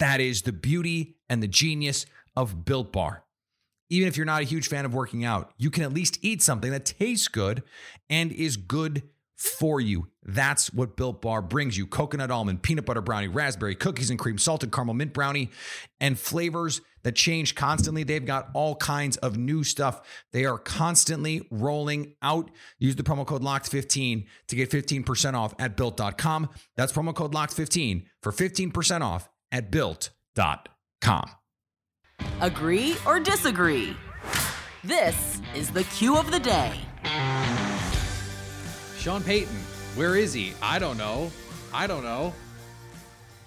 That 0.00 0.20
is 0.20 0.42
the 0.42 0.52
beauty 0.52 1.16
and 1.28 1.42
the 1.42 1.48
genius 1.48 2.04
of 2.36 2.64
Built 2.64 2.92
Bar 2.92 3.24
even 3.90 4.06
if 4.08 4.16
you're 4.16 4.24
not 4.26 4.40
a 4.40 4.44
huge 4.44 4.68
fan 4.68 4.84
of 4.84 4.94
working 4.94 5.24
out, 5.24 5.52
you 5.58 5.70
can 5.70 5.82
at 5.82 5.92
least 5.92 6.18
eat 6.22 6.42
something 6.42 6.70
that 6.70 6.84
tastes 6.84 7.28
good 7.28 7.62
and 8.08 8.32
is 8.32 8.56
good 8.56 9.02
for 9.36 9.80
you. 9.80 10.06
That's 10.22 10.72
what 10.72 10.96
Built 10.96 11.22
Bar 11.22 11.42
brings 11.42 11.76
you 11.76 11.86
coconut 11.86 12.30
almond, 12.30 12.62
peanut 12.62 12.84
butter 12.84 13.00
brownie, 13.00 13.26
raspberry, 13.28 13.74
cookies 13.74 14.10
and 14.10 14.18
cream, 14.18 14.38
salted 14.38 14.70
caramel, 14.70 14.94
mint 14.94 15.12
brownie, 15.12 15.50
and 15.98 16.18
flavors 16.18 16.82
that 17.02 17.16
change 17.16 17.54
constantly. 17.54 18.04
They've 18.04 18.24
got 18.24 18.50
all 18.54 18.76
kinds 18.76 19.16
of 19.16 19.38
new 19.38 19.64
stuff. 19.64 20.02
They 20.32 20.44
are 20.44 20.58
constantly 20.58 21.48
rolling 21.50 22.14
out. 22.20 22.50
Use 22.78 22.96
the 22.96 23.02
promo 23.02 23.26
code 23.26 23.42
LOCKED15 23.42 24.26
to 24.48 24.56
get 24.56 24.70
15% 24.70 25.34
off 25.34 25.54
at 25.58 25.76
built.com. 25.76 26.50
That's 26.76 26.92
promo 26.92 27.14
code 27.14 27.32
LOCKED15 27.32 28.04
for 28.22 28.32
15% 28.32 29.00
off 29.00 29.30
at 29.52 29.70
built.com. 29.70 31.30
Agree 32.40 32.96
or 33.06 33.20
disagree? 33.20 33.96
This 34.84 35.40
is 35.54 35.70
the 35.70 35.84
cue 35.84 36.16
of 36.16 36.30
the 36.30 36.38
day. 36.38 36.74
Sean 38.98 39.22
Payton, 39.22 39.56
where 39.94 40.16
is 40.16 40.32
he? 40.32 40.52
I 40.62 40.78
don't 40.78 40.96
know. 40.96 41.30
I 41.72 41.86
don't 41.86 42.02
know. 42.02 42.34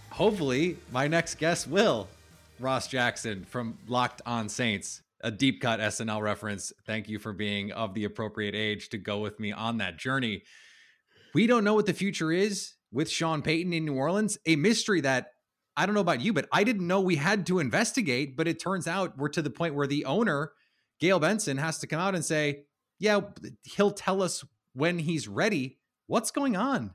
Hopefully, 0.09 0.77
my 0.91 1.07
next 1.07 1.35
guest 1.35 1.67
will. 1.67 2.07
Ross 2.59 2.87
Jackson 2.87 3.45
from 3.45 3.77
Locked 3.87 4.21
On 4.25 4.47
Saints, 4.47 5.01
a 5.21 5.31
deep 5.31 5.59
cut 5.59 5.79
SNL 5.79 6.21
reference. 6.21 6.71
Thank 6.85 7.09
you 7.09 7.19
for 7.19 7.33
being 7.33 7.71
of 7.71 7.93
the 7.93 8.05
appropriate 8.05 8.55
age 8.55 8.89
to 8.89 8.97
go 8.97 9.19
with 9.19 9.39
me 9.39 9.51
on 9.51 9.77
that 9.77 9.97
journey. 9.97 10.43
We 11.33 11.47
don't 11.47 11.63
know 11.63 11.73
what 11.73 11.87
the 11.87 11.93
future 11.93 12.31
is 12.31 12.73
with 12.91 13.09
Sean 13.09 13.41
Payton 13.41 13.73
in 13.73 13.85
New 13.85 13.95
Orleans, 13.95 14.37
a 14.45 14.55
mystery 14.55 15.01
that 15.01 15.32
I 15.75 15.85
don't 15.85 15.95
know 15.95 16.01
about 16.01 16.21
you, 16.21 16.33
but 16.33 16.47
I 16.51 16.63
didn't 16.63 16.87
know 16.87 17.01
we 17.01 17.15
had 17.15 17.45
to 17.47 17.59
investigate. 17.59 18.37
But 18.37 18.47
it 18.47 18.59
turns 18.59 18.87
out 18.87 19.17
we're 19.17 19.29
to 19.29 19.41
the 19.41 19.49
point 19.49 19.75
where 19.75 19.87
the 19.87 20.05
owner, 20.05 20.51
Gayle 20.99 21.19
Benson, 21.19 21.57
has 21.57 21.79
to 21.79 21.87
come 21.87 21.99
out 21.99 22.15
and 22.15 22.23
say, 22.23 22.65
yeah, 22.99 23.21
he'll 23.63 23.91
tell 23.91 24.21
us 24.21 24.45
when 24.73 24.99
he's 24.99 25.27
ready. 25.27 25.79
What's 26.07 26.31
going 26.31 26.55
on? 26.55 26.93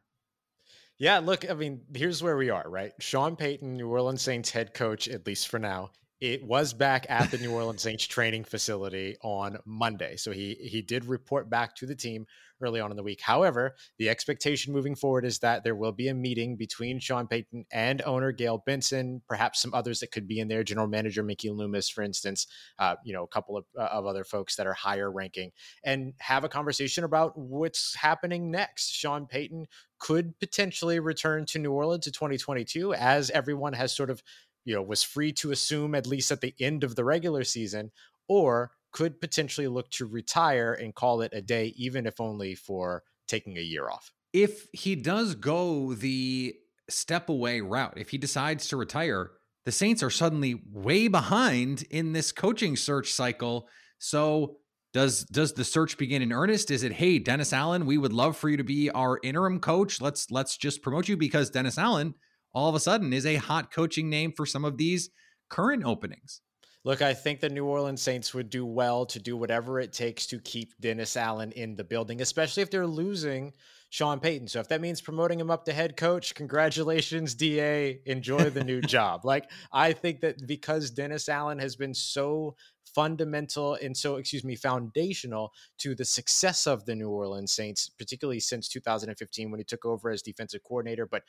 Yeah, 0.98 1.18
look, 1.18 1.48
I 1.48 1.54
mean, 1.54 1.82
here's 1.94 2.22
where 2.22 2.36
we 2.36 2.50
are, 2.50 2.68
right? 2.68 2.92
Sean 2.98 3.36
Payton, 3.36 3.76
New 3.76 3.88
Orleans 3.88 4.20
Saints 4.20 4.50
head 4.50 4.74
coach, 4.74 5.06
at 5.06 5.26
least 5.26 5.48
for 5.48 5.58
now, 5.60 5.92
it 6.20 6.44
was 6.44 6.72
back 6.72 7.06
at 7.08 7.30
the 7.30 7.38
New 7.38 7.52
Orleans 7.52 7.82
Saints 7.82 8.06
training 8.06 8.44
facility 8.44 9.16
on 9.22 9.58
Monday. 9.64 10.16
So 10.16 10.32
he 10.32 10.54
he 10.54 10.82
did 10.82 11.04
report 11.04 11.48
back 11.48 11.76
to 11.76 11.86
the 11.86 11.94
team 11.94 12.26
early 12.60 12.80
on 12.80 12.90
in 12.90 12.96
the 12.96 13.02
week. 13.02 13.20
However, 13.20 13.76
the 13.98 14.08
expectation 14.08 14.72
moving 14.72 14.94
forward 14.94 15.24
is 15.24 15.38
that 15.40 15.64
there 15.64 15.76
will 15.76 15.92
be 15.92 16.08
a 16.08 16.14
meeting 16.14 16.56
between 16.56 16.98
Sean 16.98 17.26
Payton 17.26 17.66
and 17.72 18.02
owner 18.02 18.32
Gayle 18.32 18.62
Benson, 18.64 19.22
perhaps 19.28 19.62
some 19.62 19.74
others 19.74 20.00
that 20.00 20.10
could 20.10 20.26
be 20.26 20.40
in 20.40 20.48
there, 20.48 20.64
General 20.64 20.88
Manager 20.88 21.22
Mickey 21.22 21.50
Loomis, 21.50 21.88
for 21.88 22.02
instance, 22.02 22.46
uh, 22.78 22.96
you 23.04 23.12
know, 23.12 23.22
a 23.22 23.28
couple 23.28 23.56
of, 23.56 23.64
uh, 23.78 23.84
of 23.84 24.06
other 24.06 24.24
folks 24.24 24.56
that 24.56 24.66
are 24.66 24.74
higher 24.74 25.10
ranking, 25.10 25.52
and 25.84 26.14
have 26.18 26.44
a 26.44 26.48
conversation 26.48 27.04
about 27.04 27.38
what's 27.38 27.94
happening 27.94 28.50
next. 28.50 28.90
Sean 28.92 29.26
Payton 29.26 29.66
could 29.98 30.38
potentially 30.38 31.00
return 31.00 31.44
to 31.46 31.58
New 31.58 31.72
Orleans 31.72 32.06
in 32.06 32.12
2022, 32.12 32.94
as 32.94 33.30
everyone 33.30 33.72
has 33.72 33.94
sort 33.94 34.10
of 34.10 34.22
you 34.68 34.74
know 34.74 34.82
was 34.82 35.02
free 35.02 35.32
to 35.32 35.50
assume 35.50 35.94
at 35.94 36.06
least 36.06 36.30
at 36.30 36.42
the 36.42 36.54
end 36.60 36.84
of 36.84 36.94
the 36.94 37.04
regular 37.04 37.42
season 37.42 37.90
or 38.28 38.70
could 38.92 39.18
potentially 39.18 39.66
look 39.66 39.90
to 39.90 40.04
retire 40.04 40.74
and 40.74 40.94
call 40.94 41.22
it 41.22 41.32
a 41.32 41.40
day 41.40 41.72
even 41.76 42.06
if 42.06 42.20
only 42.20 42.54
for 42.54 43.02
taking 43.26 43.56
a 43.56 43.62
year 43.62 43.88
off. 43.88 44.12
If 44.34 44.66
he 44.74 44.94
does 44.94 45.34
go 45.34 45.94
the 45.94 46.54
step 46.90 47.30
away 47.30 47.62
route 47.62 47.94
if 47.96 48.10
he 48.10 48.18
decides 48.18 48.68
to 48.68 48.76
retire 48.76 49.30
the 49.64 49.72
saints 49.72 50.02
are 50.02 50.10
suddenly 50.10 50.62
way 50.70 51.08
behind 51.08 51.84
in 51.90 52.12
this 52.12 52.32
coaching 52.32 52.76
search 52.76 53.12
cycle. 53.12 53.68
So 53.98 54.56
does 54.92 55.24
does 55.24 55.54
the 55.54 55.64
search 55.64 55.96
begin 55.96 56.20
in 56.20 56.32
earnest? 56.32 56.70
Is 56.70 56.82
it 56.82 56.92
hey 56.92 57.18
dennis 57.18 57.54
allen 57.54 57.86
we 57.86 57.96
would 57.96 58.12
love 58.12 58.36
for 58.36 58.50
you 58.50 58.58
to 58.58 58.64
be 58.64 58.90
our 58.90 59.18
interim 59.22 59.60
coach. 59.60 60.02
Let's 60.02 60.30
let's 60.30 60.58
just 60.58 60.82
promote 60.82 61.08
you 61.08 61.16
because 61.16 61.48
dennis 61.48 61.78
allen 61.78 62.14
all 62.58 62.68
of 62.68 62.74
a 62.74 62.80
sudden 62.80 63.12
is 63.12 63.24
a 63.24 63.36
hot 63.36 63.70
coaching 63.70 64.10
name 64.10 64.32
for 64.32 64.44
some 64.44 64.64
of 64.64 64.76
these 64.76 65.10
current 65.48 65.84
openings. 65.84 66.40
Look, 66.84 67.02
I 67.02 67.14
think 67.14 67.38
the 67.38 67.48
New 67.48 67.64
Orleans 67.64 68.02
Saints 68.02 68.34
would 68.34 68.50
do 68.50 68.66
well 68.66 69.06
to 69.06 69.20
do 69.20 69.36
whatever 69.36 69.78
it 69.78 69.92
takes 69.92 70.26
to 70.26 70.40
keep 70.40 70.72
Dennis 70.80 71.16
Allen 71.16 71.52
in 71.52 71.76
the 71.76 71.84
building, 71.84 72.20
especially 72.20 72.62
if 72.64 72.70
they're 72.70 72.86
losing 72.86 73.52
Sean 73.90 74.18
Payton. 74.18 74.48
So 74.48 74.58
if 74.58 74.68
that 74.68 74.80
means 74.80 75.00
promoting 75.00 75.38
him 75.38 75.50
up 75.50 75.64
to 75.66 75.72
head 75.72 75.96
coach, 75.96 76.34
congratulations, 76.34 77.34
DA. 77.34 78.00
Enjoy 78.06 78.50
the 78.50 78.64
new 78.64 78.80
job. 78.96 79.24
Like 79.24 79.50
I 79.72 79.92
think 79.92 80.20
that 80.20 80.44
because 80.46 80.90
Dennis 80.90 81.28
Allen 81.28 81.60
has 81.60 81.76
been 81.76 81.94
so 81.94 82.56
fundamental 82.94 83.74
and 83.74 83.96
so 83.96 84.16
excuse 84.16 84.42
me 84.42 84.56
foundational 84.56 85.52
to 85.78 85.94
the 85.94 86.04
success 86.04 86.66
of 86.66 86.84
the 86.86 86.94
New 86.94 87.10
Orleans 87.10 87.52
Saints 87.52 87.90
particularly 87.98 88.40
since 88.40 88.68
2015 88.68 89.50
when 89.50 89.60
he 89.60 89.64
took 89.64 89.84
over 89.84 90.10
as 90.10 90.22
defensive 90.22 90.62
coordinator 90.64 91.06
but 91.06 91.22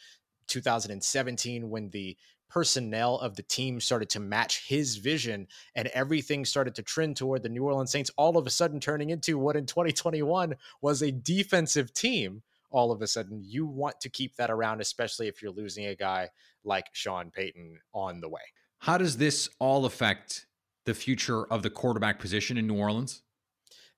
2017 0.49 1.69
when 1.69 1.89
the 1.89 2.17
personnel 2.49 3.19
of 3.19 3.35
the 3.35 3.43
team 3.43 3.79
started 3.79 4.09
to 4.09 4.19
match 4.19 4.67
his 4.67 4.97
vision 4.97 5.47
and 5.75 5.87
everything 5.89 6.43
started 6.43 6.73
to 6.75 6.81
trend 6.81 7.15
toward 7.15 7.43
the 7.43 7.49
New 7.49 7.63
Orleans 7.63 7.91
Saints 7.91 8.11
all 8.17 8.37
of 8.37 8.47
a 8.47 8.49
sudden 8.49 8.79
turning 8.79 9.11
into 9.11 9.37
what 9.37 9.55
in 9.55 9.65
2021 9.65 10.55
was 10.81 11.01
a 11.01 11.11
defensive 11.11 11.93
team 11.93 12.41
all 12.71 12.91
of 12.91 13.01
a 13.01 13.07
sudden 13.07 13.41
you 13.43 13.65
want 13.65 13.99
to 14.01 14.09
keep 14.09 14.35
that 14.35 14.49
around 14.49 14.81
especially 14.81 15.27
if 15.27 15.41
you're 15.41 15.51
losing 15.51 15.85
a 15.85 15.95
guy 15.95 16.27
like 16.63 16.87
Sean 16.91 17.31
Payton 17.31 17.79
on 17.93 18.19
the 18.19 18.29
way. 18.29 18.41
How 18.79 18.97
does 18.97 19.17
this 19.17 19.49
all 19.59 19.85
affect 19.85 20.47
the 20.85 20.93
future 20.93 21.45
of 21.45 21.63
the 21.63 21.69
quarterback 21.69 22.19
position 22.19 22.57
in 22.57 22.67
New 22.67 22.77
Orleans? 22.77 23.21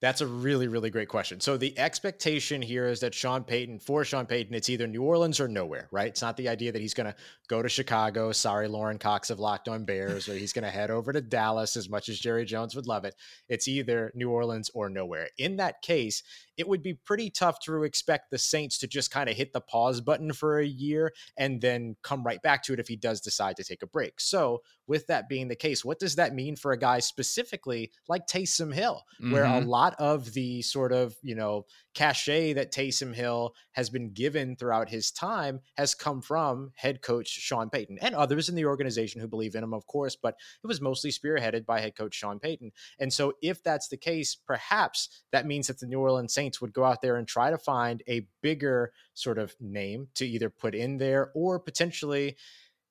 That's 0.01 0.21
a 0.21 0.25
really, 0.25 0.67
really 0.67 0.89
great 0.89 1.09
question. 1.09 1.39
So 1.39 1.57
the 1.57 1.77
expectation 1.77 2.59
here 2.59 2.87
is 2.87 3.01
that 3.01 3.13
Sean 3.13 3.43
Payton, 3.43 3.79
for 3.79 4.03
Sean 4.03 4.25
Payton, 4.25 4.55
it's 4.55 4.67
either 4.67 4.87
New 4.87 5.03
Orleans 5.03 5.39
or 5.39 5.47
nowhere, 5.47 5.87
right? 5.91 6.07
It's 6.07 6.23
not 6.23 6.37
the 6.37 6.49
idea 6.49 6.71
that 6.71 6.81
he's 6.81 6.95
going 6.95 7.05
to 7.05 7.15
go 7.47 7.61
to 7.61 7.69
Chicago. 7.69 8.31
Sorry, 8.31 8.67
Lorin 8.67 8.97
Cox 8.97 9.29
of 9.29 9.39
Locked 9.39 9.69
On 9.69 9.85
Bears, 9.85 10.27
or 10.27 10.33
he's 10.33 10.53
going 10.53 10.63
to 10.63 10.71
head 10.71 10.89
over 10.89 11.13
to 11.13 11.21
Dallas 11.21 11.77
as 11.77 11.87
much 11.87 12.09
as 12.09 12.19
Jerry 12.19 12.45
Jones 12.45 12.75
would 12.75 12.87
love 12.87 13.05
it. 13.05 13.13
It's 13.47 13.67
either 13.67 14.11
New 14.15 14.31
Orleans 14.31 14.71
or 14.73 14.89
nowhere. 14.89 15.29
In 15.37 15.57
that 15.57 15.83
case, 15.83 16.23
it 16.57 16.67
would 16.67 16.81
be 16.81 16.95
pretty 16.95 17.29
tough 17.29 17.59
to 17.59 17.83
expect 17.83 18.31
the 18.31 18.39
Saints 18.39 18.79
to 18.79 18.87
just 18.87 19.11
kind 19.11 19.29
of 19.29 19.35
hit 19.35 19.53
the 19.53 19.61
pause 19.61 20.01
button 20.01 20.33
for 20.33 20.59
a 20.59 20.65
year 20.65 21.11
and 21.37 21.61
then 21.61 21.95
come 22.01 22.23
right 22.23 22.41
back 22.41 22.63
to 22.63 22.73
it 22.73 22.79
if 22.79 22.87
he 22.87 22.95
does 22.95 23.21
decide 23.21 23.55
to 23.57 23.63
take 23.63 23.83
a 23.83 23.87
break. 23.87 24.19
So, 24.19 24.61
with 24.91 25.07
that 25.07 25.29
being 25.29 25.47
the 25.47 25.55
case, 25.55 25.85
what 25.85 25.99
does 25.99 26.17
that 26.17 26.35
mean 26.35 26.57
for 26.57 26.73
a 26.73 26.77
guy 26.77 26.99
specifically 26.99 27.89
like 28.09 28.27
Taysom 28.27 28.73
Hill, 28.73 29.01
mm-hmm. 29.21 29.31
where 29.31 29.45
a 29.45 29.47
mm-hmm. 29.47 29.69
lot 29.69 29.95
of 29.99 30.33
the 30.33 30.61
sort 30.63 30.91
of, 30.91 31.15
you 31.23 31.33
know, 31.33 31.65
cachet 31.93 32.51
that 32.51 32.73
Taysom 32.73 33.15
Hill 33.15 33.55
has 33.71 33.89
been 33.89 34.11
given 34.11 34.57
throughout 34.57 34.89
his 34.89 35.09
time 35.09 35.61
has 35.77 35.95
come 35.95 36.21
from 36.21 36.73
head 36.75 37.01
coach 37.01 37.29
Sean 37.29 37.69
Payton 37.69 37.99
and 38.01 38.13
others 38.13 38.49
in 38.49 38.55
the 38.55 38.65
organization 38.65 39.21
who 39.21 39.29
believe 39.29 39.55
in 39.55 39.63
him, 39.63 39.73
of 39.73 39.87
course, 39.87 40.17
but 40.21 40.35
it 40.61 40.67
was 40.67 40.81
mostly 40.81 41.09
spearheaded 41.09 41.65
by 41.65 41.79
head 41.79 41.95
coach 41.95 42.13
Sean 42.13 42.37
Payton. 42.37 42.73
And 42.99 43.13
so, 43.13 43.31
if 43.41 43.63
that's 43.63 43.87
the 43.87 43.95
case, 43.95 44.35
perhaps 44.45 45.23
that 45.31 45.45
means 45.45 45.67
that 45.67 45.79
the 45.79 45.87
New 45.87 46.01
Orleans 46.01 46.33
Saints 46.33 46.59
would 46.59 46.73
go 46.73 46.83
out 46.83 47.01
there 47.01 47.15
and 47.15 47.25
try 47.25 47.49
to 47.49 47.57
find 47.57 48.03
a 48.09 48.27
bigger 48.41 48.91
sort 49.13 49.37
of 49.37 49.55
name 49.61 50.09
to 50.15 50.27
either 50.27 50.49
put 50.49 50.75
in 50.75 50.97
there 50.97 51.31
or 51.33 51.61
potentially 51.61 52.35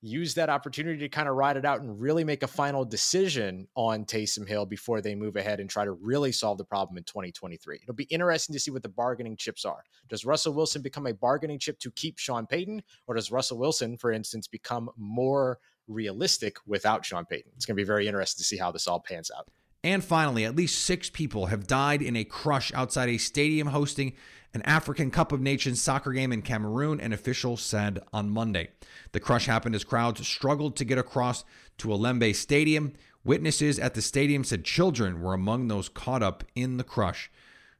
use 0.01 0.33
that 0.33 0.49
opportunity 0.49 0.97
to 0.99 1.09
kind 1.09 1.29
of 1.29 1.35
ride 1.35 1.57
it 1.57 1.65
out 1.65 1.81
and 1.81 1.99
really 1.99 2.23
make 2.23 2.41
a 2.41 2.47
final 2.47 2.83
decision 2.83 3.67
on 3.75 4.03
Taysom 4.03 4.47
Hill 4.47 4.65
before 4.65 4.99
they 4.99 5.13
move 5.13 5.35
ahead 5.35 5.59
and 5.59 5.69
try 5.69 5.85
to 5.85 5.91
really 5.91 6.31
solve 6.31 6.57
the 6.57 6.65
problem 6.65 6.97
in 6.97 7.03
2023. 7.03 7.79
It'll 7.83 7.93
be 7.93 8.05
interesting 8.05 8.53
to 8.53 8.59
see 8.59 8.71
what 8.71 8.81
the 8.81 8.89
bargaining 8.89 9.37
chips 9.37 9.63
are. 9.63 9.83
Does 10.09 10.25
Russell 10.25 10.53
Wilson 10.53 10.81
become 10.81 11.05
a 11.05 11.13
bargaining 11.13 11.59
chip 11.59 11.77
to 11.79 11.91
keep 11.91 12.17
Sean 12.17 12.47
Payton, 12.47 12.81
or 13.07 13.15
does 13.15 13.31
Russell 13.31 13.59
Wilson, 13.59 13.95
for 13.97 14.11
instance, 14.11 14.47
become 14.47 14.89
more 14.97 15.59
realistic 15.87 16.57
without 16.65 17.05
Sean 17.05 17.25
Payton? 17.25 17.51
It's 17.55 17.65
going 17.65 17.75
to 17.75 17.81
be 17.81 17.87
very 17.87 18.07
interesting 18.07 18.39
to 18.39 18.45
see 18.45 18.57
how 18.57 18.71
this 18.71 18.87
all 18.87 18.99
pans 18.99 19.29
out. 19.35 19.47
And 19.83 20.03
finally, 20.03 20.45
at 20.45 20.55
least 20.55 20.83
six 20.83 21.09
people 21.09 21.47
have 21.47 21.65
died 21.65 22.01
in 22.01 22.15
a 22.15 22.23
crush 22.23 22.71
outside 22.73 23.09
a 23.09 23.17
stadium 23.17 23.67
hosting 23.67 24.13
an 24.53 24.61
African 24.63 25.11
Cup 25.11 25.31
of 25.31 25.39
Nations 25.39 25.81
soccer 25.81 26.11
game 26.11 26.31
in 26.31 26.41
Cameroon, 26.41 26.99
an 26.99 27.13
official 27.13 27.57
said 27.57 27.99
on 28.11 28.29
Monday. 28.29 28.69
The 29.13 29.19
crush 29.19 29.45
happened 29.45 29.75
as 29.75 29.83
crowds 29.83 30.25
struggled 30.27 30.75
to 30.77 30.85
get 30.85 30.97
across 30.97 31.43
to 31.77 31.87
Olembe 31.89 32.35
Stadium. 32.35 32.93
Witnesses 33.23 33.79
at 33.79 33.93
the 33.93 34.01
stadium 34.01 34.43
said 34.43 34.65
children 34.65 35.21
were 35.21 35.33
among 35.33 35.67
those 35.67 35.89
caught 35.89 36.23
up 36.23 36.43
in 36.55 36.77
the 36.77 36.83
crush. 36.83 37.31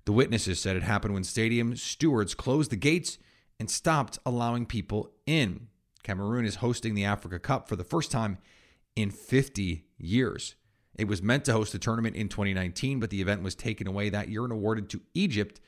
The 0.06 0.12
witnesses 0.12 0.60
said 0.60 0.76
it 0.76 0.84
happened 0.84 1.14
when 1.14 1.24
stadium 1.24 1.76
stewards 1.76 2.34
closed 2.34 2.72
the 2.72 2.76
gates 2.76 3.18
and 3.60 3.70
stopped 3.70 4.18
allowing 4.26 4.66
people 4.66 5.12
in. 5.26 5.68
Cameroon 6.04 6.46
is 6.46 6.56
hosting 6.56 6.96
the 6.96 7.06
Africa 7.06 7.38
Cup 7.40 7.68
for 7.68 7.76
the 7.76 7.84
first 7.84 8.12
time 8.12 8.38
in 8.96 9.12
50 9.12 9.86
years. 9.98 10.56
It 10.96 11.08
was 11.08 11.22
meant 11.22 11.46
to 11.46 11.54
host 11.54 11.72
the 11.72 11.80
tournament 11.80 12.16
in 12.16 12.28
2019, 12.28 13.00
but 13.00 13.10
the 13.10 13.22
event 13.22 13.44
was 13.44 13.56
taken 13.56 13.88
away 13.88 14.10
that 14.10 14.30
year 14.30 14.44
and 14.44 14.52
awarded 14.52 14.90
to 14.90 15.02
Egypt 15.14 15.60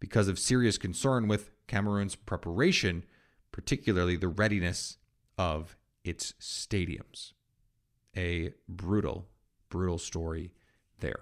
because 0.00 0.28
of 0.28 0.38
serious 0.38 0.78
concern 0.78 1.28
with 1.28 1.50
Cameroon's 1.66 2.14
preparation, 2.14 3.04
particularly 3.52 4.16
the 4.16 4.28
readiness 4.28 4.98
of 5.36 5.76
its 6.04 6.32
stadiums. 6.40 7.32
A 8.16 8.52
brutal, 8.68 9.28
brutal 9.68 9.98
story 9.98 10.52
there. 11.00 11.20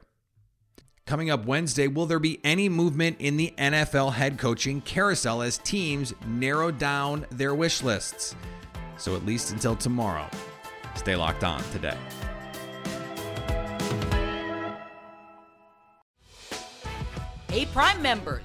Coming 1.07 1.31
up 1.31 1.47
Wednesday, 1.47 1.87
will 1.87 2.07
there 2.07 2.19
be 2.19 2.41
any 2.43 2.69
movement 2.69 3.17
in 3.21 3.37
the 3.37 3.55
NFL 3.57 4.13
head 4.15 4.39
coaching 4.39 4.81
carousel 4.81 5.41
as 5.43 5.59
teams 5.59 6.13
narrow 6.27 6.71
down 6.73 7.27
their 7.31 7.55
wish 7.55 7.83
lists? 7.83 8.35
So, 8.99 9.15
at 9.15 9.25
least 9.25 9.53
until 9.53 9.77
tomorrow, 9.77 10.29
stay 10.97 11.15
locked 11.15 11.45
on 11.45 11.63
today. 11.71 11.97
Hey, 17.49 17.67
Prime 17.67 18.03
members 18.03 18.45